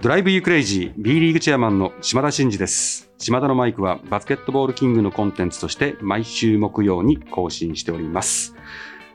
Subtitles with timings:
[0.00, 3.10] ドライブユークレイジー B リーグチェアマンの島田真二です。
[3.18, 8.54] 島田のマイクはバスケットボールキングのコンテンツとして毎週木曜に更新しております。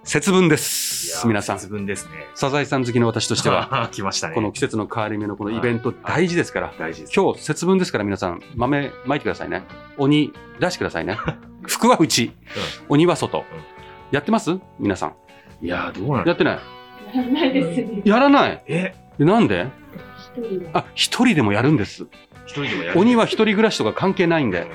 [0.03, 1.25] 節分です。
[1.25, 1.59] 皆さん。
[1.59, 2.27] 節分ですね。
[2.35, 4.35] サザエさん好きの私としては、 来ましたね。
[4.35, 7.13] この季節の変わり目のこのイベント大事ですから、大事です。
[7.15, 9.63] 今日節分ですから皆さん豆まいてくださいね。
[9.97, 11.17] 鬼出してくださいね。
[11.65, 12.33] 福は内、
[12.89, 13.45] 鬼は外。
[14.11, 14.59] やってます？
[14.79, 15.13] 皆さん。
[15.65, 16.59] いやー、どうなんやってない？
[17.15, 18.01] やらないですね。
[18.03, 18.63] やらない？
[18.67, 19.67] え、でなんで？
[20.12, 20.12] 一
[20.73, 22.03] あ、一人でもやるんです。
[22.45, 24.67] 一人でもやる鬼は一人暮らしとか関係ないんで。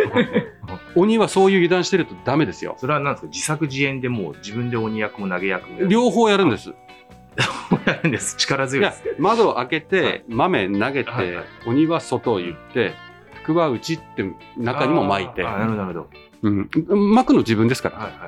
[0.96, 2.76] 鬼はそういう油断してるとダメですよ。
[2.78, 3.28] それは何ですか？
[3.30, 6.72] 自作自演でもう自分で鬼役も投げ役も両方やるんです。
[7.86, 8.36] やるんです。
[8.36, 12.92] 力強いです。、窓を開けはて、豆投げて、はいはい鬼は外を言って、
[13.42, 14.24] 福は内って
[14.56, 16.10] 中にも巻いてあ、ーなるほど、なるほど。
[16.42, 17.96] うん、巻くの自分ですから。
[17.98, 18.20] はいはい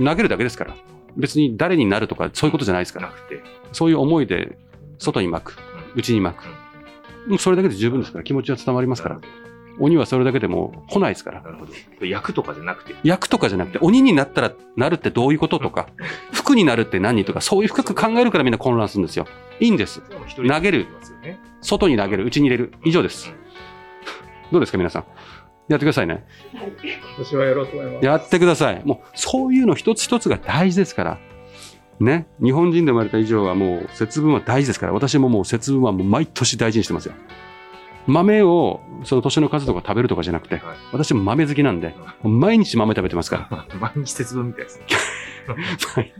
[0.00, 0.04] はい。
[0.04, 0.74] 投げるだけですから。
[1.16, 3.08] 別に誰になるとかそういうことじゃないですから。
[3.08, 3.40] なくて。
[3.72, 4.58] そういう思いで
[4.98, 5.56] 外に巻く、
[5.94, 6.44] 内に巻く。
[7.28, 9.20] もうそれだけで十分ですから、気持ちは伝わりますから。
[9.78, 11.40] 鬼はそれだけでも来ないですから。
[11.42, 11.66] なるほ
[12.00, 12.06] ど。
[12.06, 12.94] 役とかじゃなくて。
[13.04, 15.88] 役とかじゃなくて、鬼になったらなるってどういうこととか、
[16.32, 19.26] 服になるって何とか、そういう深く考えるからみんな混乱するんですよ。
[19.60, 20.02] いいんです。
[20.46, 20.86] 投げる
[21.62, 22.72] 外に投げる、内に入れる。
[22.84, 23.32] 以上です。
[24.50, 25.04] どうですか、皆さん？
[25.68, 26.24] やってくださいね。
[26.54, 26.72] はい。
[27.18, 28.04] 私はやろうと思います。
[28.04, 28.82] やってください。
[28.84, 31.18] もう、そういうの一つ一つが大事ですから。
[32.00, 32.26] ね。
[32.42, 34.92] 日本人で生まれた以上はもう、節分は大事ですから。
[34.92, 37.14] 私ももう節分はもう毎年大事にしてますよ。
[38.06, 43.66] 豆を、その年の数とか食べるとかじゃなくて、はい私も豆好きなんで、もう毎日豆食べてますから。
[43.78, 44.80] 毎日節分みたいです
[45.96, 46.12] ね。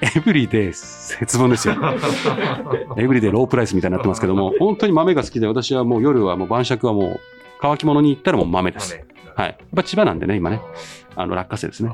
[0.00, 1.74] エブリデイ節分ですよ。
[2.96, 7.20] エブリデイロープライスみたいになってますけども、本当に豆が好きで、私はもう夜はもう晩酌はもう、
[7.60, 8.98] 乾き物に行ったらもう豆です。
[9.36, 9.48] はい。
[9.48, 10.60] やっぱ千葉なんでね、今ね、
[11.16, 11.90] あの落花生ですね。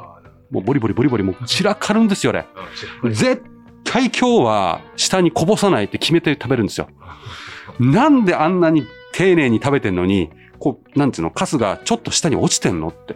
[0.51, 2.47] もうボリボリボリボリもう散らかるんですよ、あ
[3.05, 3.13] れ。
[3.13, 3.43] 絶
[3.85, 6.89] 対今日は下にこぼさないって決めて食べるんですよ。
[7.79, 13.15] なんであんなに丁寧に食べてんのに、こう、なんていうの、カスがちょっと下に落ちてんのって。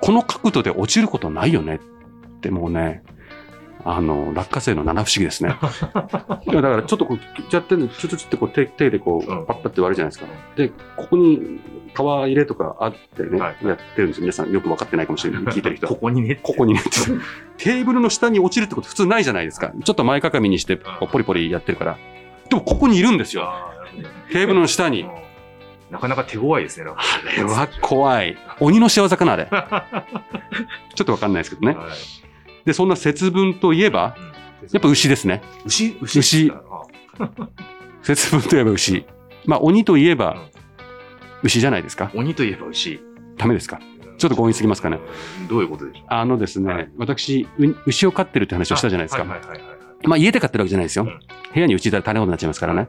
[0.00, 3.04] この角度で落ちることないよねってもうね、
[3.84, 5.56] あの、落花生の七不思議ですね。
[6.46, 10.26] いやだからちょっとこう、やってるの、ちょちょちょってこう手手でこう、うんパッパって割るじゃないですか。
[10.56, 11.60] で、ここに
[11.94, 14.22] 皮入れとかあってね、はいやってるんですよ。
[14.22, 15.42] 皆さんよく分かってないかもしれない。
[15.54, 15.98] 聞いてる人はこ。
[15.98, 16.38] こにね。
[16.42, 16.80] ここにね、
[17.58, 19.72] テーブルの下に落ちるってこと普通ないじゃないですか。
[19.84, 21.98] ちょっと前かがみにして、こうポリポリやってるから。
[22.48, 23.52] でもここにいるんですよ。
[24.30, 25.06] テーブルの下に。
[25.90, 26.90] なかなか手強いですね。
[26.90, 28.36] あれは怖い。
[28.60, 29.48] 鬼の仕業かな、あれ。
[30.94, 31.76] ちょっとわかんないですけどね。
[31.76, 32.21] はい
[32.64, 34.32] で、そんな節分といえば、うん
[34.72, 35.42] やっぱ牛ですね。
[35.66, 36.52] 牛牛牛
[38.02, 39.04] 節分といえば牛。
[39.44, 40.36] まあ、鬼といえば
[41.42, 42.12] 牛じゃないですか。
[42.14, 43.00] 鬼といえば牛。
[43.36, 43.80] ダメですか？
[44.18, 45.00] ちょっと強引すぎますかね
[45.40, 45.48] うん。
[45.48, 46.04] どういうことでしょう？
[46.08, 49.24] あのですね、はい私、う牛を飼ってるって話をしたじゃないですか。
[50.04, 51.04] まあ、家で飼ってるわけじゃないですよ。
[51.04, 51.18] うん
[51.54, 52.88] 部屋に牛いたら大変なことになっちゃいますからね。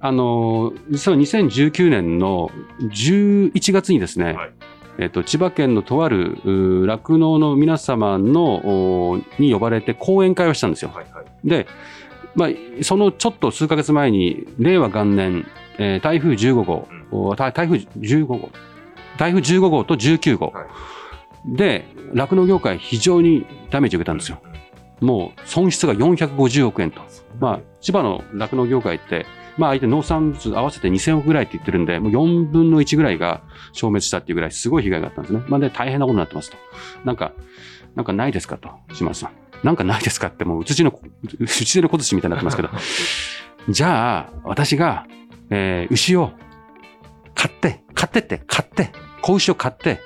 [0.00, 4.52] あのー、実は2019年の11月にですね、はい
[4.98, 6.38] えっと、千葉県のとある
[6.86, 10.90] 酪農の皆様のおに呼ばれて講演会をしたんですよ。
[10.92, 11.66] はいはいで、
[12.34, 12.48] まあ、
[12.82, 15.46] そのちょっと数ヶ月前に、令和元年、
[15.78, 18.50] えー台風15号、お台台風15号、
[19.18, 20.66] 台風15号と19号、はい
[21.46, 24.40] で、酪農業界非常にダメージを受けたんですよ。
[25.00, 27.00] もう損失が450億円と。
[27.38, 29.26] まあ、千葉の酪農業界って、
[29.58, 33.42] まあ、相手農産物合わせて2000億ぐらいって言ってるんで、もう4分の1ぐらいが
[33.72, 35.42] 消滅したっていうぐらいすごい被害があったんですね。
[35.48, 36.56] まあ、で、大変なことになってますと。
[37.04, 37.32] なんか、
[37.96, 39.30] なんかないですかと、島田さん。
[39.66, 40.96] なんかないですかって、もう、うつじの、
[41.40, 42.68] うちでの小槌みたいになってますけど。
[43.68, 45.06] じゃあ、私が、
[45.50, 46.30] えー牛を
[47.34, 48.90] 買って、買ってって、買って、
[49.22, 50.00] 子牛を買って、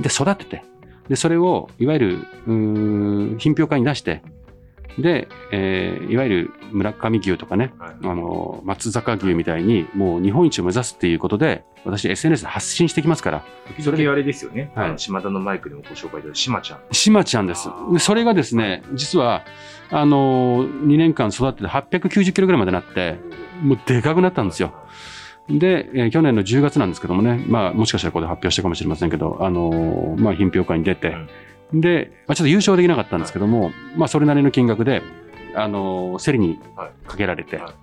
[0.00, 0.62] で、育てて、
[1.08, 4.22] で、それを、いわゆる、うーん品評会に出して、
[4.98, 7.90] で、えーいわゆる村上牛とかね、はい。
[8.02, 13.44] あの、松坂牛みたいに、もう日本一を目指すっていうことで、私 SNS で発信してきますから、
[13.80, 14.70] それあれですよね。
[14.74, 14.88] はい。
[14.88, 16.80] あの島田のマイクでもご紹介いただいたしまちゃん。
[16.92, 17.68] しまちゃんです。
[17.98, 19.44] それがですね、実は、
[19.90, 23.16] あの、2年間育てて890キロぐらいまでなって、
[23.62, 24.72] もうでかくなったんですよ。
[25.48, 31.16] で、えー去年の10月なんですけどもね、まあ、もしかしたらここで発表したかもしれませんけど、あのーまあ、品評会に出て、
[31.72, 35.02] で、まあ、ちょっと優勝できなかったんですけども、まあ、それなりの金額で、
[35.54, 36.58] あのー競りに
[37.06, 37.74] かけられて、は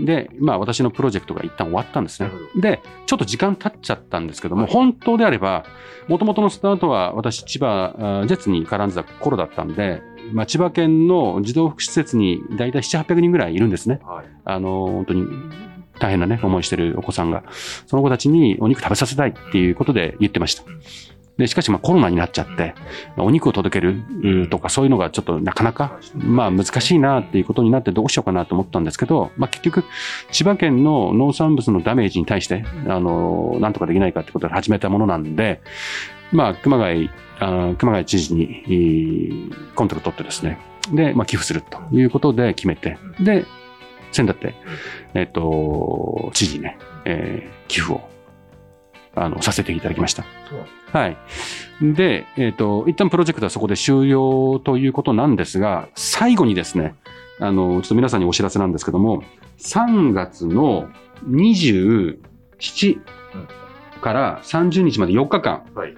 [0.00, 2.30] で、まあ、私のプロジェクトが一旦終わったんですね。
[2.60, 5.64] で、ちょっと時間経っちゃったんですけども、はい本当であれば、
[6.08, 10.02] もともとのスタートは私、千葉、ジェッツに絡んでた頃だったんで、
[10.32, 14.00] まあ、千葉県の児童福祉施設に大体7、800人ぐらいいるんですね。
[14.02, 14.26] はい。
[14.44, 15.26] あの、本当に
[15.98, 17.44] 大変なね、思いしてるお子さんが。
[17.86, 20.80] その子たちにお肉食べさせたいっていうことで言ってましたうん。
[21.36, 22.74] で、しかしまあコロナになっちゃって、
[23.16, 29.84] お肉を届けるとかそういうのがちょっとなかなか、まあ難しいなっていうことになってどうしようかなと思ったんですけど、まあ結局、
[30.30, 35.60] 千葉県の農産物のダメージに対して、あの、なんとかできないかってことで始めたものなんで、
[36.32, 37.10] まあ熊谷、
[37.40, 40.58] あ熊谷知事にコントロール取ってですね、
[40.92, 43.44] で、まあ寄付するということで決めて、で、
[44.12, 44.54] 先だって、
[45.14, 48.00] えっ、と、知事ね、えー寄付を、
[49.16, 50.24] あの、させていただきました。
[50.92, 51.16] はい。
[51.80, 56.94] で、えっ、と、一旦プロジェクトはそこで終了ということなんですが、最後にですね、
[57.40, 59.22] あの、ちょっと皆さんにお知らせなんですけども、
[59.58, 60.88] 3月の
[61.28, 62.18] 27
[64.00, 65.94] から30日まで4日間、はい。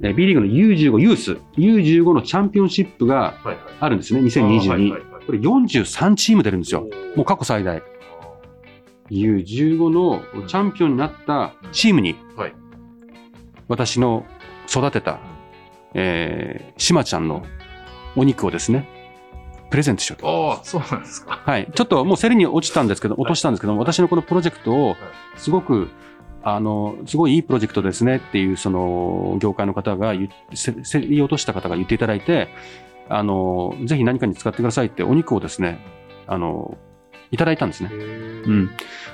[0.00, 3.34] えー B リーグの U15 ユース、U15 のチャンピオンシップが。
[3.80, 4.42] あるんですね、2022。
[4.42, 6.88] あーはいはいはいこれ43チーム出るんですよ。
[7.14, 7.82] もう過去最大。
[9.10, 12.54] U15 のチャンピオンになったチームに、はい
[13.68, 14.24] 私の
[14.68, 15.20] 育てた、
[15.94, 17.44] えー、しまちゃんの
[18.16, 18.88] お肉をですね、
[19.70, 20.52] プレゼントしようと。
[20.56, 21.42] ああ、そうなんですか。
[21.44, 21.70] はい。
[21.74, 24.96] ちょっともう競りに落ちたんですけど、落としたんですけども、私のこのプロジェクトを、
[25.36, 25.88] すごく、
[26.42, 32.48] あの、すごいいいプロジェクトですねっていう、その、業界の方が競り落とした方が言っていただいて、
[33.10, 35.78] あの、ぜひ何かに使ってくださいってお肉をですね、
[36.26, 36.78] あの、
[37.30, 37.90] いただいたんですね。
[37.92, 38.70] ううん。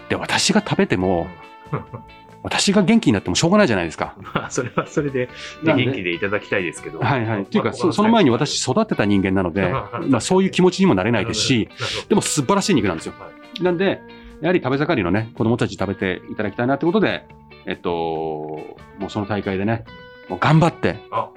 [0.08, 1.26] で、私が食べても、
[2.42, 4.14] 私が元気になってもしょうがないじゃないですか。
[4.34, 5.30] まあ、それはそれで、
[5.64, 6.98] 元気でいただきたいですけど。
[6.98, 7.42] はいはい。
[7.42, 11.68] っていうか、そその前に私育てた人間なので、まあそういう気持ちにもなれないですし、
[12.08, 13.14] でも素晴らしい肉なんですよ。
[13.62, 14.02] なんで、
[14.42, 17.24] やはり食べ盛りのね、子供たちに食べていただきたいなってことで、
[17.64, 17.90] えっと、
[18.98, 19.84] もうその大会でね、
[20.28, 21.30] もう頑張ってあ、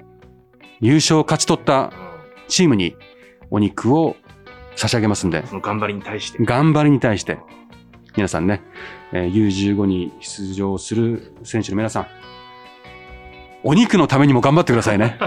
[0.80, 2.08] 優勝を勝ち取ったうん
[2.48, 2.96] チームに
[3.50, 4.16] お肉を
[4.78, 6.38] 差し上げますんで、その頑張りに対して。
[6.42, 7.38] 頑張りに対して、
[8.16, 8.62] 皆さんね、
[9.12, 12.06] えー U15 に出場する選手の皆さん、
[13.64, 15.18] お肉のためにも頑張ってくださいね。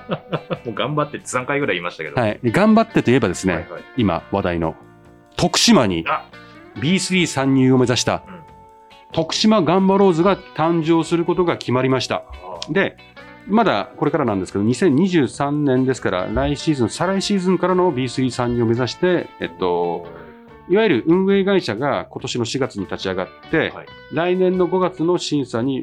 [0.64, 2.20] もう頑張って3回ぐらい言いましたけど。
[2.20, 2.40] はい。
[2.44, 4.74] 頑張ってといえばですね、はいはい今話題の
[5.36, 6.24] 徳島にあ
[6.76, 8.44] B3 参入を目指したうん
[9.12, 12.16] 徳島ガンバローズが誕生することが決まりました。
[12.16, 12.96] あで、
[13.46, 20.06] まだこれからなんですけど、2023年ですから、来シーズン、再来シーズンからの B3 参入を目指して、えっと、
[20.68, 23.86] いわゆる運営会社が今年の4月に立ち上がって、はい。
[24.12, 25.80] 来年の5月の審査にえ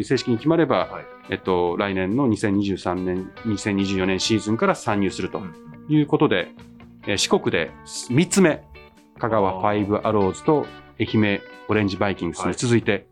[0.00, 1.04] ー正式に決まれば、はい。
[1.30, 5.54] えっと、来年の2023年、2024年シーズンから参入するとうん。
[5.88, 6.48] いうことで、
[7.06, 8.62] えー四国で3つ目、
[9.18, 10.66] 香川ファイブアローズと
[11.00, 13.06] 愛媛オレンジバイキングスに続いて、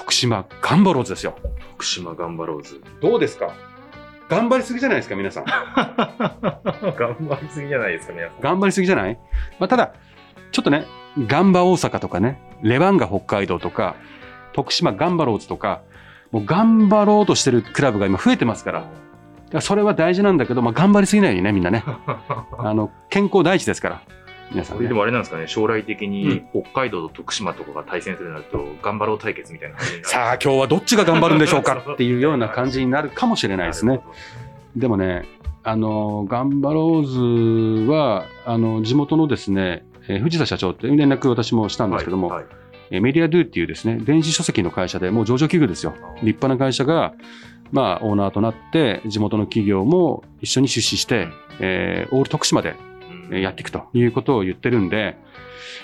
[0.00, 1.36] 徳島ガンバローズですよ。
[1.72, 2.82] 徳島ガンバローズ。
[3.02, 3.52] どうですか？
[4.30, 5.44] 頑張りすぎじゃないですか、皆さん。
[6.96, 8.40] 頑張りすぎじゃないですか、皆さん。
[8.40, 9.18] 頑張りすぎじゃない？
[9.58, 9.92] まあ、ただ、
[10.52, 10.86] ちょっとね、
[11.26, 13.94] ガンバ大阪とかね、レバンガ北海道とか、
[14.52, 15.82] 徳島ガンバローズとか、
[16.30, 18.92] もう頑張ろうとしてるクラブが今増えてますから、だか
[19.52, 21.84] らそれは大事なんだけど、まあ、頑張りすぎないようにね、みんなね。
[22.58, 24.02] あの、健康第一ですから、
[24.50, 24.78] 皆さん、ね。
[24.78, 24.94] これで。
[24.94, 30.08] もあれなんですかね、将来的うに北海道と徳島とかが対戦するなると、頑張ろう対決みたいな感じになる。
[30.08, 34.00] さあ、今日はどっちが頑張るんでしょうか っていうような感じになるかもしれないですね。
[34.76, 35.24] でもね、
[35.62, 42.46] あの、ガンバローズは、あの、地元のですね、えー藤田社長って連絡私もしたんどですけども、はいはい。
[42.92, 45.92] えーメディアドゥっていうですね、電子書籍の会社でもう上場企業ですよ。
[46.22, 47.12] 立派な会社が、
[47.70, 51.28] まあ、オーナーとなって、地元の企業も一緒に出資して、
[51.60, 52.89] えーオール徳島でえー
[53.30, 55.16] やっていくということを言ってるんで、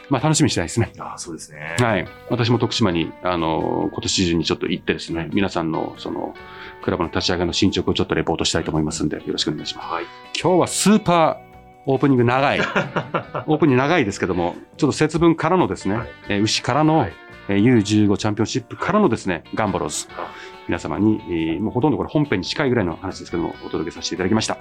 [0.08, 0.92] まあ、楽しみにしたいですね。
[0.98, 1.76] ああ、そうですね。
[1.78, 2.06] はい。
[2.30, 6.34] 私も徳島に、あの、今年中にちょっと行ってですね、皆さんの、その、
[6.82, 9.88] クラブの立ち上げの進捗をちょっとレポートしたいと思いますんで、よろしくお願いします。
[9.88, 10.04] はい。
[10.40, 11.46] 今日はスーパー
[11.86, 12.60] オープニング長い。
[13.46, 17.12] オープニング長いですけども、ちょっと節分からのですね、はいえー牛からの、はい
[17.48, 20.32] えー U15 チャンピオンシップからのですね、ガンバローズあ、
[20.66, 24.58] 皆様に、えーもうほとんどこれ本編に近いぐらいの話ですけども、お届けさせていただきました。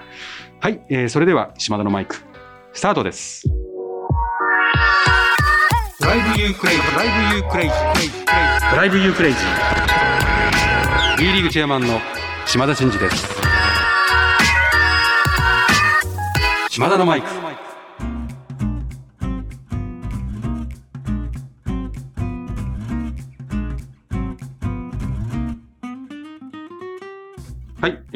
[0.60, 2.18] はい、えーそれでは、島田のマイク、
[2.76, 3.48] スタートです。
[5.98, 11.18] Drive you crazy、drive you crazy、drive you crazy。
[11.18, 12.02] B リーグチェアマンの
[12.46, 13.26] 島田真二です。
[16.70, 17.45] 島田のマイク。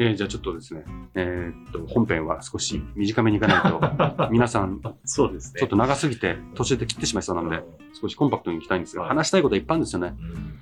[0.02, 0.82] えーじゃあちょっとですね、
[1.14, 5.60] えーっと、本編は少し短めにいかないと、 皆さん、そうですね。
[5.60, 7.62] ちょっと長すぎて途中で切ってしまいそうなので、
[8.00, 10.14] 少しコンパクトにいきたいんですが、はい話したいことはいっぱいあるんですよね。
[10.18, 10.60] うん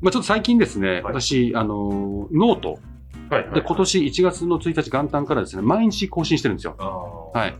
[0.00, 2.78] まあちょっと最近ですね、はい私、あの、ノート
[3.30, 7.30] はいはいで、今年1月の1日元旦からですね、毎日更新してるんですよ。
[7.32, 7.54] はい。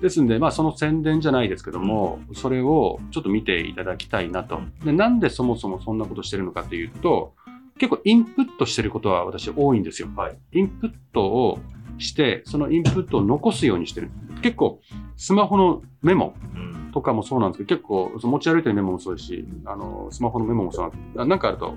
[0.00, 4.60] ですんで、まあその宣伝じゃないですけども、それをちょっと見ていただきたいなと。
[4.84, 7.34] で、なんでそもそもそんなことしてるのかというと、
[7.78, 10.08] 結構インプットしてることは私多いんですよ。
[10.16, 11.58] はいインプットを
[11.98, 14.10] して、そのインプットを残すようにしてる。
[14.42, 14.80] 結構、
[15.16, 16.92] スマホのメモうん。
[16.92, 21.74] とかもそうなんですけど、結構、その持ち歩いてるメモもそうですし、あの、スマホのメモもそうなんですけど、なんかあると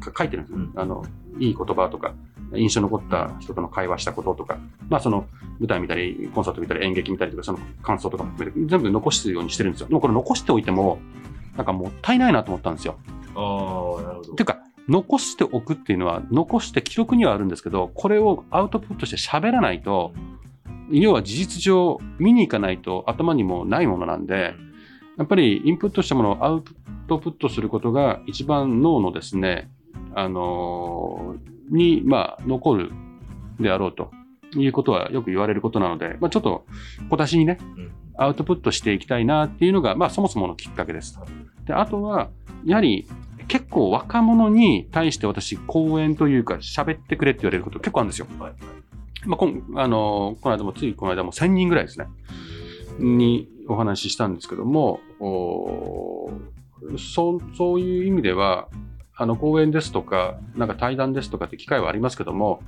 [0.00, 0.58] か書いてるんですよ。
[0.58, 1.04] うんあの、
[1.38, 2.14] いい言葉とか、
[2.54, 4.58] 印象に残った人との会話したこととか、
[4.88, 5.26] まあその
[5.58, 9.88] 舞台見たり、コンサート見たり、演劇見たりとか、その感想とかも含めて全部残すようにしてるんですよ。
[9.88, 10.98] でもこれ残しておいても、
[11.56, 12.96] なんかもったいないなと思ったんですよ。
[13.34, 14.34] ああ、なるほど。
[14.34, 20.12] ていうか、残しておくっていうのは、残して記録にはあるんですけど、これをアウトプットして喋らないと、
[20.90, 24.54] 要は事実上見に行かないと頭にもないものなんで、
[25.16, 26.64] やっぱりインプットしたものをアウ
[27.08, 29.70] トプットすることが一番脳のですね、
[30.14, 32.92] あのーに、まあ、残る
[33.60, 34.10] であろうと
[34.56, 36.66] いうことはよく言われることなので、まあ、ちょっと
[37.10, 41.18] 小出しにね、うんアウトプットしていきたいなっていうのが、まあ、そもそものきっかけです。
[41.66, 42.30] で、あとは、
[42.64, 43.08] やはり、
[43.48, 48.26] 結構若者に対して私、講演というか、喋ってくれって言われること結構あるんですよ。
[48.38, 48.52] はい
[49.26, 52.06] まあ、こんあのーこの間も、ついこの間も1000人ぐらいですね。
[52.98, 58.68] にお話ししたんですけども、おーそうそういう意味では、
[59.16, 62.62] あの講演ですとか、なんか対談ですとかって機会はありますけども、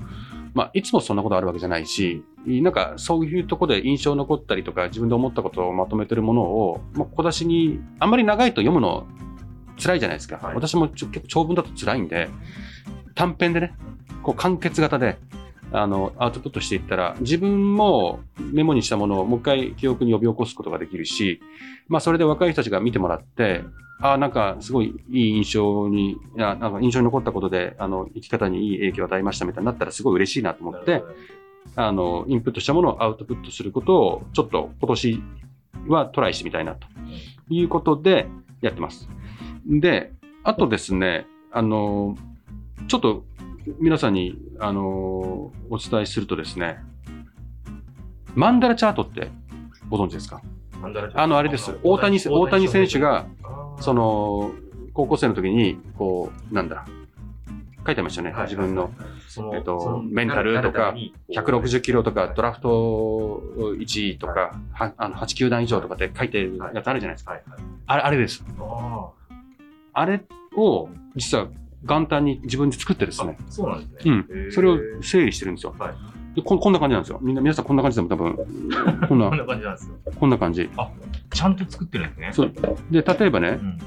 [0.54, 9.06] まあ、いつもそんなことあるわけじゃないし、なんかそういうところで印象残ったりとか、自分で思ったことをまとめてるものを、まあ、小出しに、あんまり長いと読むの
[9.76, 10.38] 辛いじゃないですか。
[10.38, 12.28] はい私も結構長文だと辛いんで、
[13.14, 13.74] 短編でね、
[14.22, 15.18] こう完結型で、
[15.72, 18.20] あの、アウトプットしていったら、自分も
[18.52, 21.40] メモにしたものをもう一回記憶に呼び起こすことができるし、
[21.88, 23.62] まあそれで若い人たちが見てもらって、
[24.00, 31.02] ああ、なんかすごいいい印象に、いやなんか印象に残ったことで、あの、生き方にいい影響を与えましたみたいになったらすごい嬉しいなと思って、
[31.74, 35.22] あの、インプットしたものをアウトプットすることを、ちょっと今年
[35.88, 36.86] はトライしてみたいなと
[37.48, 38.28] いうことで
[38.60, 39.08] やってます。
[39.66, 40.12] で、
[40.44, 42.16] あとですね、あの、
[42.88, 43.24] ちょっと
[43.80, 46.78] 皆さんに、あの、お伝えするとですね、
[48.34, 49.30] マンダラチャートって
[49.88, 50.40] ご存知ですか？
[51.14, 51.76] あの、あれです。
[51.82, 53.26] 大谷、大谷選手、が、
[53.80, 54.52] そ、の、
[54.92, 56.86] 高校生の時に、こう、なんだ、
[57.84, 58.34] 書いてましたよね。
[58.34, 58.90] はい自分の、
[59.54, 67.32] えっとメンタルとか誰々に160キロとか、ドラフト1位とか、はあの8球団以上とかって書いてるやつあるじゃないですか。
[67.32, 67.60] はいはい。
[67.86, 68.44] あれ、あれです。
[69.96, 70.22] ああれ
[70.56, 71.48] を、実は
[71.84, 73.36] 元旦に自分で作ってですあね。
[73.48, 74.26] そうなんですね。
[74.30, 74.52] うん。
[74.52, 75.74] それを整理してるんですよ。
[75.78, 75.94] はい
[76.36, 77.18] でこんこんな感じなんですよ。
[77.22, 78.36] みんな、皆さんこんな感じでも多分、
[79.08, 79.94] こんなこん、な感じなんですよ。
[80.20, 80.68] こんな感じ。
[81.32, 82.28] ちゃんと作ってるんですね。
[82.32, 82.52] そう。
[82.90, 83.78] で、例えばね、うん。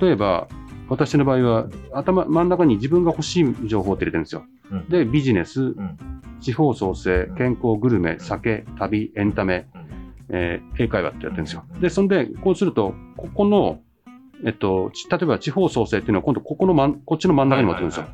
[0.00, 0.48] 例えば、
[0.88, 4.44] 私の場合は、頭、真ん中に自分が欲しい情報って入れてるんですよ。
[4.70, 5.76] うん、で、ビジネス、ん
[6.40, 9.80] 地方創生うん、健康、グルメ、酒、旅、エンタメ、うん
[10.30, 11.76] えー英会話ってやってるんですよう。
[11.76, 13.80] んで、そんで、こうすると、ここの、
[14.44, 18.06] えっと、ち例えば地方創生っていうのは今度ここの真ん、こっちの真ん中に持ってるんですよ。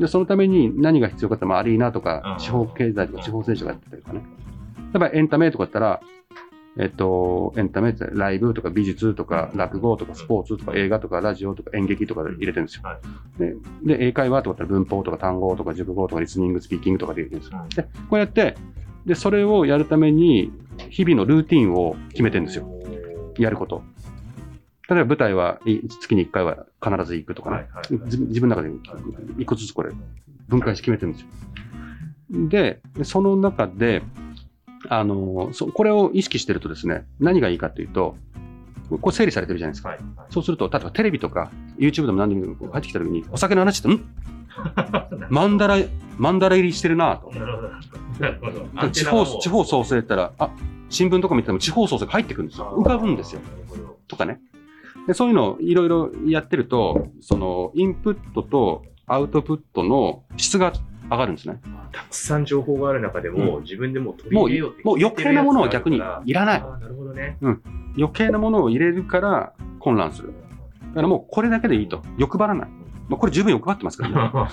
[0.00, 4.22] で、そのために何が必要かって、まあ、アリーナとかう、ん地方経済とか、地方政治がやってたりとかね。
[4.92, 6.00] 例えばエンタメとかだったら、
[6.78, 12.82] えっと、エンタメってライブとか美術とか落語とかスポーツとか映画とかラジオとか演劇とかで入れてるんですよ。
[12.82, 12.98] は
[13.38, 17.60] でで、英会話とかだったら文法とか単語とか熟語とかリスニング、スピーキングとかで入れてるんですよ。
[17.62, 18.56] うんで、こうやって、
[19.06, 20.52] で、それをやるために
[20.90, 22.68] 日々のルーティンを決めてるんですよ。
[23.38, 23.82] やること。
[24.88, 27.56] 例えば舞台はい月に1回は必ず行くとかね。
[27.56, 28.70] はいはいはい自自分の中で
[29.38, 29.90] 一個ずつこれ
[30.48, 31.28] 分解して決めてるんですよ。
[32.48, 34.02] で、その中で、
[34.88, 38.16] あの、そこれを意識してるとですね、何がいいかというと、
[39.00, 39.90] これ整理されてるじゃないですか。
[39.90, 44.04] はいはいそうすると、例えばテレビとか YouTube でも何でも入ってきた時に、お酒の話って、ん？
[45.30, 45.76] マンダラ、
[46.18, 47.30] マンダラ入りしてるなと。
[48.90, 50.50] 地方、地方創生って言ったら、あ、
[50.88, 52.74] 新聞とか見てても地方創生が入ってくるんですよ。
[52.76, 53.40] 浮かぶんですよ。
[54.08, 54.40] とかね。
[55.06, 60.72] でそういうのをいろいろやってると、その、インプットとアウトプットの質が
[61.10, 61.60] 上がるんですね。
[61.92, 66.60] たくさん情報がある中でも、う自分でもう取りもう入れようって、もう余計なものは逆にいらない。
[66.60, 67.38] なるほどね。
[67.96, 70.34] 余計なものを入れるから混乱する。
[70.88, 72.02] だからもうこれだけでいいと。
[72.18, 72.68] 欲張らない。
[73.08, 74.50] まあ、これ十分欲張ってますから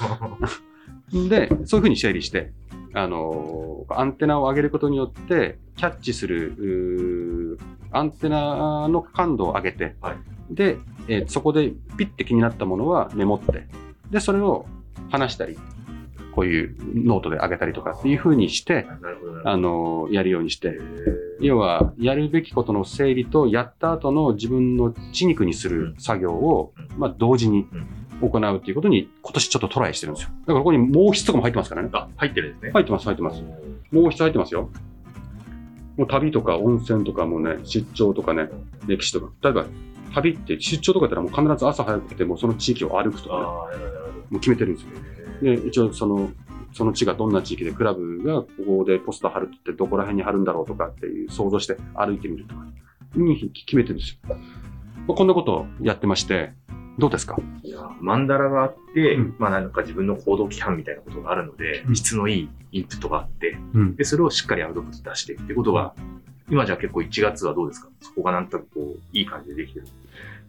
[1.12, 1.30] ね。
[1.30, 2.52] で、そういうふうに整理して、
[2.94, 7.58] あのーアンテナを上げることによって、キャッチする、
[7.94, 10.18] アンテナの感度を上げて、はい
[10.50, 13.68] で、えーそこでピッて気になったものはメモって、
[14.12, 14.66] で、それを
[15.10, 15.58] 話したり、
[16.34, 18.86] こういうノートで上げたりとかっていうふうにして。
[19.46, 20.80] あのーやるようにして、
[21.40, 30.30] 要は、やるべきことの整理と、やった後の自分の血肉にする作業を、うんまあ、同時にうん行うっていうことに、今年ちょっとトライしてるんですよ。
[30.42, 31.90] だからここに毛筆とかも入ってますからね。
[31.92, 32.72] あ、入ってるんですね。
[32.72, 33.44] 入ってます、入ってます。
[33.92, 34.70] 毛筆入ってますよ。
[35.98, 38.50] もう旅とか温泉とかもね、出張とかね、
[38.88, 39.32] 歴史とか。
[39.44, 39.66] 例えば、
[40.14, 44.04] 旅って出張とかだったらもう必ず朝早くてもうその地域を歩くとかね。
[44.30, 44.90] もう決めてるんですよ。
[45.42, 46.32] で、一応その、
[46.74, 48.48] その地がどんな地域でクラブがこ
[48.80, 52.66] こでポスター貼るって言ってどこら辺に貼るんだろうとかっていう想像して歩いてみるとか、
[53.16, 54.36] に決めてるんですよ。
[55.08, 56.54] まあ、こんなことをやってまして、
[57.00, 57.36] どうですか？
[57.64, 63.96] いやマンダラがあって、うんまあなんか自分の行動規範みたいなことがあるので、うん質のいいインプットがあって、うん。
[63.96, 65.94] で、それをしっかりアウトプット出してってことが、
[66.50, 67.90] 今じゃあ結構1月はどうですか？
[68.02, 69.88] そこがなんとなくこう、いい感じでできてる。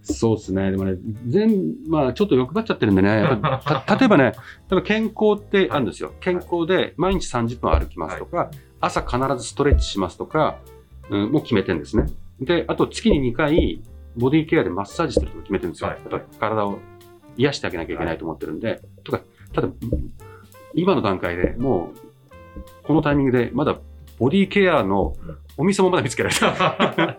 [0.02, 0.70] そうですね。
[0.70, 0.98] でもね、
[1.28, 4.30] 全、まあちょっと欲張っちゃってるんでね、た 例えばね、例
[4.72, 6.12] えば健康ってあるんですよ。
[6.20, 10.58] 健康で毎日30分歩きますとか、朝必ずストレッチしますとか、
[11.08, 12.04] うん、もう決めてるんですね。
[12.40, 13.80] で、あと月に2回、
[14.16, 15.90] ボディケアでマッサージするとか決めてるんですよ。
[15.90, 16.78] はい例えば体を
[17.36, 19.20] 癒してあげなきゃいけないと思ってるんで、とか、
[19.52, 19.68] ただ、
[20.74, 23.78] 今の段階でもう、このタイミングでまだ
[24.18, 25.16] ボディケアの
[25.56, 27.18] お店もまだ見つけられた。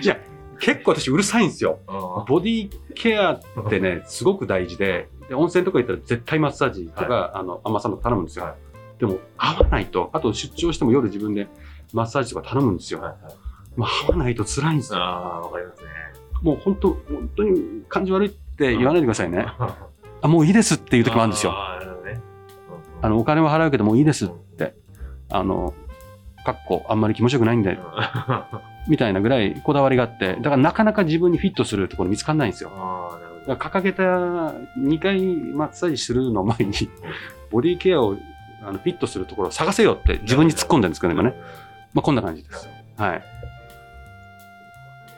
[0.00, 0.18] いや、
[0.60, 1.80] 結構私うるさいんですよ。
[1.86, 8.44] あボディケアってね、すごく大事で、で温泉とか行ったら絶対マッサージとか、あの、甘さんと頼むんですよ。
[8.44, 8.54] はい
[8.96, 11.48] でも、合わないと、あと出張しても夜自分で
[11.92, 13.00] マッサージとか頼むんですよ。
[13.00, 13.43] はいはい
[13.76, 14.98] まあ、合わないと辛いんですよ。
[15.00, 15.88] あー、わかりますね。
[16.42, 19.46] もう本当、本当に感じ悪いって言わないでくださいね。
[20.22, 21.52] あ、もういいですっていう時もあるんですよ。
[21.52, 22.20] あね。
[23.02, 24.74] あの、お金は払うけどもういいですうんって。
[25.30, 25.74] あの、
[26.44, 32.70] かっこ、あんまり気持ちよくないんで、あ みたいなぐらいこだわりがあって、だからなかなか自分にフィットするところ見つかんないんですよ。
[32.74, 33.46] あー、なるほど。
[33.46, 34.02] だから掲げた
[34.78, 35.22] 2回
[35.54, 36.72] マッサージするの前に、
[37.50, 38.16] ボディケアを
[38.62, 41.34] あのフィットするところを探せよって自分に突っ込んでるんですけど、今ね。
[41.94, 42.68] まあ、こんな感じです。
[42.96, 43.22] はい。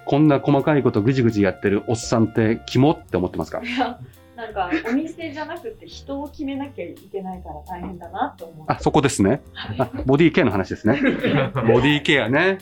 [0.06, 3.60] こんな細かいことぐじぐじやってるおっさんって肝って思ってますか？
[3.62, 3.98] いや、
[4.36, 8.72] なんかお店じゃなくて人を決めなきゃいけないから大変だなと思って。
[8.72, 9.42] あ、そこですね。
[9.78, 11.00] あボディケアの話ですね。
[11.66, 12.58] ボディケアね。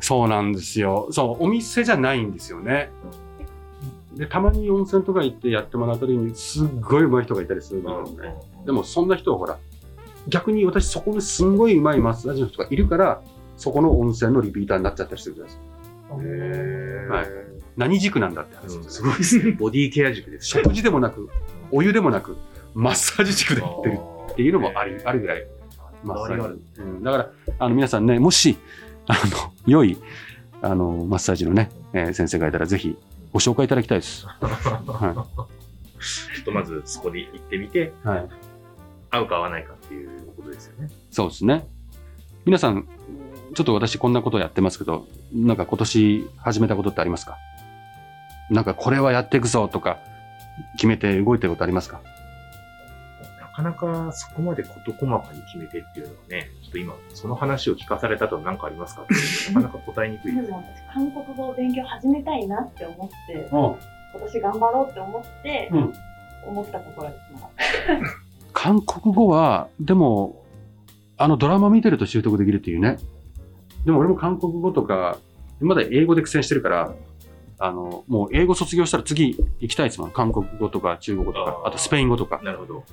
[0.00, 1.08] そうなんですよ。
[1.12, 2.90] そう、お店じゃないんですよね。
[4.14, 8.34] で、たまに温泉とか行ってやってもらった時に、すっごい上手い人がいたりするんだよね。
[8.66, 9.58] でもそんな人はほら、
[10.28, 13.22] 逆に私そこですんごい上手いマッサージの人がいるから、
[13.56, 15.71] そこの温泉のリピーターになっちゃったりしてるじゃないですか。
[16.18, 17.42] はい
[17.76, 19.52] 何軸なんだって話うんですすごいですね。
[19.58, 20.62] ボディケア塾ですね。
[20.62, 21.28] 食事でもなく、
[21.70, 22.36] お湯でもなく、
[22.74, 23.98] マッサージ軸でやってる
[24.32, 25.46] っていうのもあり、あるぐらい。
[26.04, 26.60] マッサージ。
[26.80, 28.58] うん、だから、あの皆さんね、もし、
[29.06, 29.96] あの、良い、
[30.60, 32.96] あの、マッサージのね、えー先生がいたらぜひ
[33.32, 34.26] ご紹介いただきたいです。
[34.28, 35.26] は
[35.98, 38.08] ちょっとまずそこで行ってみて、い。
[38.08, 38.28] はい。
[39.10, 40.90] 合うか合わないかっていうことですよね。
[41.10, 41.66] そうですね。
[42.44, 42.88] 皆さん、
[43.54, 47.38] ちょっと私こんなことやってますけど、なんか今年始めたことってありますか？
[48.50, 49.98] なんかこれはやっていくぞとか、
[50.74, 52.00] 決めて動いてることありますか？
[53.40, 59.02] なかなかそこまで事細かに決めてっていうのはね、ちょっと今、その話を聞かされたと何かありますか？
[59.02, 60.46] ってなかなか答えにくいです。
[60.46, 63.48] でも私、韓国語を勉強始めたいなって思って、うん。
[63.50, 63.78] 今
[64.26, 65.92] 年頑張ろうって思って、うん。
[66.44, 67.48] 思ったところですが。
[68.54, 70.42] 韓国語は、でも、
[71.18, 72.98] あのドラマ見てると習得できるっていうね。
[73.84, 75.18] でも俺も韓国語とか、
[75.60, 76.94] まだ英語で苦戦してるから、
[77.58, 80.10] あの、もう英語卒業したら次行きたいですもん。
[80.10, 82.40] 韓国語とか中国語とか、あとスペイン語とか。
[82.42, 82.84] なるほど。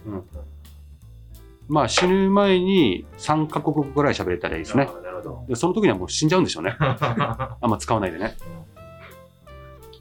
[1.68, 4.86] まあ死ぬ前に3カ国語ぐらい喋れたらいいですね。
[5.04, 5.46] なるほど。
[5.48, 6.76] でその時にはもう死んじゃうんでしょうね。
[6.80, 8.36] あんま使わないでね。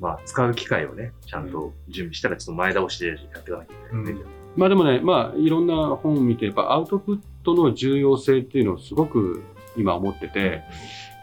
[0.01, 4.24] まあ、使う機会をね、ちゃんと準備したら、ちょっと前倒しでやっていかなきゃいけないですね。
[4.57, 9.42] まあでもね、まあいろんな本を見て、やっぱアウトプットの重要性っていうのをすごく
[9.78, 10.62] 今思ってて、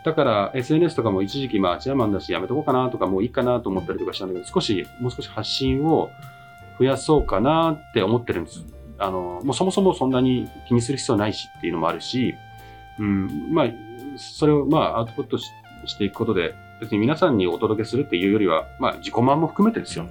[0.04, 6.12] だから SNS とかも一時期まあチェアマンだしやめとこうかなとかもういいかなと思ったりとかしたんだけど、少し、もう少し発信を
[6.80, 8.64] 増やそうかなって思ってるんです。
[8.98, 12.36] あの、もうそもそもそんなに気にする必要ないしっていうのもあるし、
[13.00, 13.68] うん、まあ、
[14.18, 15.50] それをまあアウトプットし
[15.86, 20.08] していくことで、別に皆さんにお届けするっていうよりは、まあ自己満も含めてですよ。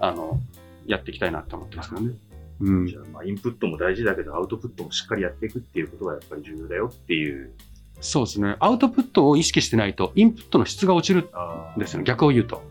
[0.00, 0.40] あの、
[0.86, 2.14] やっていきたいなと思ってますからね。
[2.60, 2.96] うんじ。
[2.96, 7.52] ゃあ、まあ、インプットも大事だけど、アウトプットもしっかりやっていくっていうことがやっぱり重要だよっていう。
[8.00, 8.56] そうですね。
[8.60, 12.04] アウトプットを意識してないと、インプットの質が落ちるあんですよね。
[12.04, 12.62] 逆を言うと。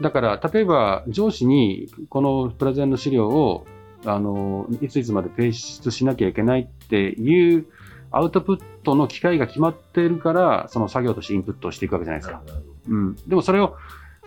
[0.00, 3.66] だから、例えば、上司にこのプレゼンの資料を、
[4.04, 7.66] あの、いついつまで提出しなきゃいけないっていう
[8.10, 12.42] アウトプットの機会が決まっているから、その作業としてインプットをしていくわけじゃないですか。
[12.88, 13.16] うん。
[13.26, 13.76] でもそれを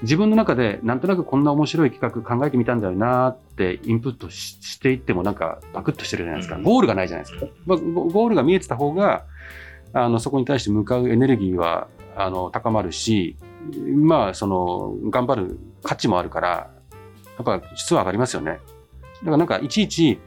[0.04, 6.58] 自分の中でなんとなくこんな面白い企画考えてみたんだよなってインプットししていってもなんかバクッとしてるじゃないですか。
[6.58, 7.48] うんゴールがないじゃないですか。
[7.66, 9.26] まあゴゴールが見えてた方が、
[9.94, 13.38] あの、そこに対して向かうエネルギーは、あの、高まるし、
[13.96, 16.72] まあ、その、頑張る価値もあるから、
[17.38, 18.60] やっぱ質は上がりますよね。
[19.22, 20.20] だからなんかいちいち、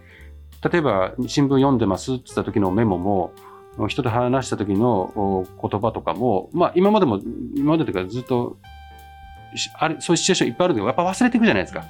[0.70, 3.32] 例えば新聞読んでますって言った時のメモも、
[3.88, 7.20] 人と話した時のお言葉とかも、まあ今までも、
[7.54, 8.75] 今までというかずっと、し
[9.74, 11.84] あれそういうシチュエーションいっぱいあるけど、やっぱ忘れていくじゃないですか。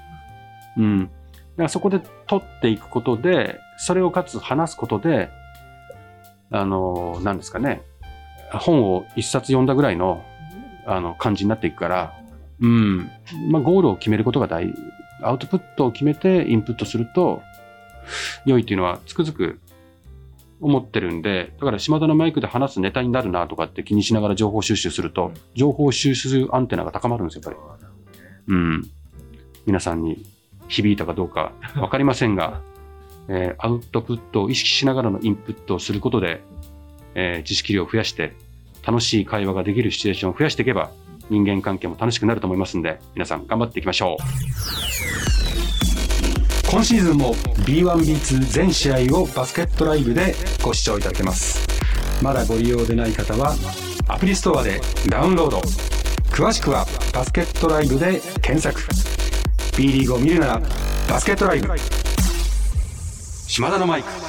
[0.77, 1.11] うん。
[1.57, 5.31] からそこで取っていくことで、それをかつ話すことで、
[6.51, 7.83] あの、なんですかね、
[8.53, 10.25] 本を一冊読んだぐらいの、
[10.87, 12.15] あの、感じになっていくから、
[12.61, 13.11] うん。
[13.51, 14.73] まあ、ゴールを決めることが大、
[15.23, 17.43] アウトプットを決めてインプットすると、
[18.45, 19.59] 良いっていうのはつくづく
[20.61, 27.81] 思ってるんで、だから島田のマイクで話すネタになるなとかって気にしながら情報収集すると、情報収集アンテナが高まるんですよ、やっぱ
[28.49, 28.55] り。
[28.55, 28.91] うん。
[29.67, 30.25] 皆さんに
[30.69, 32.61] 響いたかどうか わかりませんが、
[33.29, 36.41] えーアウトプットを意識しながらのインプットをすることで、
[37.15, 38.35] えー知識量を増やして、
[38.87, 40.91] 楽しい会話ができるシチュエーションを増やしていけば、
[41.29, 45.16] 人間関係も楽しくなると思いますんで、皆さん頑張っていきましょう。
[46.69, 51.65] 今シーズンも B1B2 全試合をバスケットライブでご視聴いただけます。
[52.23, 53.55] まだご利用でない方は、
[54.09, 55.61] アプリストアでダウンロード。
[56.33, 58.83] 詳しくはバスケットライブで検索。
[59.79, 60.63] B リーグを見るなら
[61.09, 61.69] バスケットライブ。
[63.47, 64.26] 島田のマイク。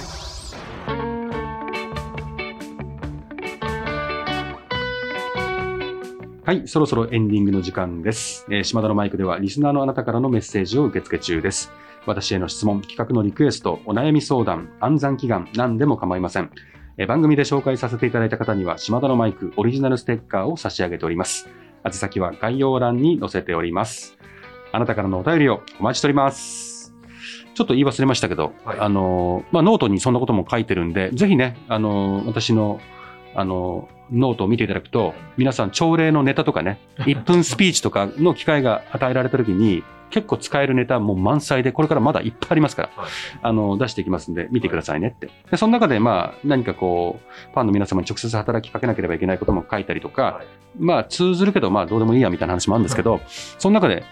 [6.48, 8.46] はい、そろそろエンディングの時間です。
[8.50, 11.74] えー島田のマイクではリスナーのあなたからのメッセージを受け付け中です。
[12.06, 16.50] 私への質問、企画のリクエスト、お悩み相談、暗算祈願、何でも構いません。
[16.98, 21.50] えー番組で紹介させていただいた方には、島田のマイクオリジナルステッカーを差し上げております。
[21.86, 24.18] 宛先は概要欄に載せております。
[24.72, 26.94] あなたからのお便りをお待ちしております。
[27.56, 32.80] ちょっと言い忘れましたけど、はいあのー、まあ、ノートにそんなことも書いてるんで、ぜひね、あのー、私の、
[33.38, 43.10] あのー、ノートを見ていただくと、皆さん朝礼のネタとかね、 1分スピーチとかの機会が与えられた時に、結構使えるネタも満載で、これからまだいっぱいありますから、はい。
[43.44, 45.30] あの、出していきますんで、見てくださいねって。
[45.52, 50.46] で、その中で、まあ、何かこう、ファンの皆様に直接働きかけなければいけないことも書いたりとか、はい。
[50.80, 53.20] まあ、通ずるけど、まあ、どうでもいいやみたいな話もあるんですけど、
[53.60, 54.04] その中で、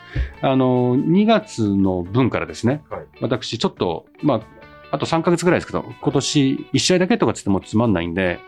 [0.41, 3.05] あの、2月の分からですね、はい。
[3.21, 4.41] 私、ちょっと、まあ、
[4.95, 8.39] あと3ヶ月ぐらいですけど、今年1試合だけとかつってもつまんないんで、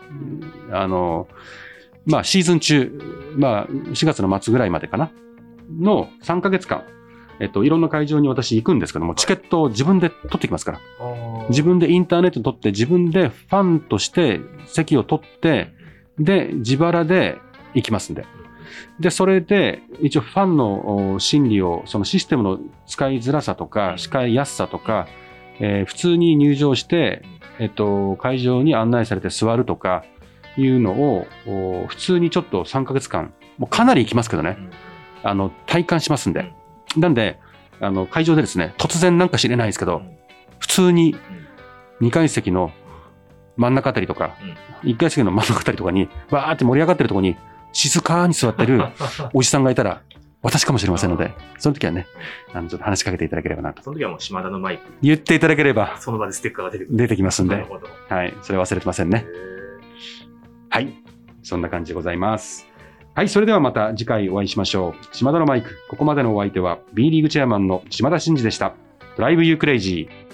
[0.72, 1.28] あの、
[2.06, 2.90] まあ、シーズン中、
[3.36, 5.10] まあ、4月の末ぐらいまでかな、
[5.78, 6.84] の3ヶ月間、
[7.40, 10.80] えっと、いろんな会場に私行くんですけども、チケットを自分で取ってきますから。
[11.50, 15.72] 自分でインターネット取って、自分でファンとして席を取って、
[16.18, 17.38] で、自腹で
[17.74, 18.24] 行きますんで。
[18.98, 25.06] で、それで、一応ファンのお心理を、そのシステムの使いづらさとか、使いやすさとか、
[25.60, 27.22] えー普通に入場して、
[27.58, 30.04] えっと、会場に案内されて座るとか
[30.56, 31.26] いうのを、
[31.88, 34.56] 普通にちょっと3ヶ月間、もうかなり行きますけどね、
[35.22, 36.52] あの、体感しますんで。
[36.96, 37.38] なんで、
[37.80, 40.02] あの、会場でですね、突然なんか知れないですけど、
[40.58, 41.16] 普通に
[42.00, 42.72] 2階席の
[43.56, 44.36] 真ん中あたりとか、
[44.84, 47.36] 1階席の真ん中あたりとかに、わーって盛り上がってるところに、
[47.72, 48.82] 静かに座ってる
[49.34, 50.02] おじさんがいたら、
[50.40, 52.06] 私かもしれませんので、その時はね、
[52.52, 53.82] あの、ちょっと話しかけていただければなと。
[53.82, 56.96] その時はもう島田のマイク、言っていただければ、その場でステッカーが出てくる。
[56.96, 57.88] 出てきますんで、なるほど。
[58.08, 59.26] はい、それ忘れてませんね。
[59.26, 59.48] へ
[60.70, 60.92] はい。
[61.42, 62.68] そんな感じでございます。
[63.14, 65.16] はい、それではまた次回お会いしましょう。
[65.16, 68.74] 島田のマイク、ここまでのお相手は B リーグチェアマンの島田真二でした。
[69.16, 70.27] ドライブユークレイジー。